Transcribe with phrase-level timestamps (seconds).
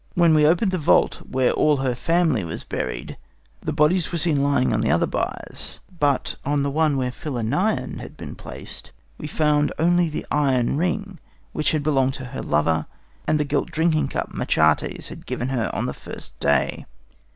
[0.15, 3.17] When we opened the vault where all her family was buried,
[3.61, 7.99] the bodies were seen lying on the other biers; but on the one where Philinnion
[7.99, 11.19] had been placed, we found only the iron ring
[11.53, 12.87] which had belonged to her lover
[13.27, 16.87] and the gilt drinking cup Machates had given her on the first day.